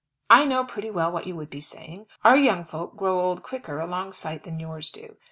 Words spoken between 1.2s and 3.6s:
you would be saying. Our young folk grow old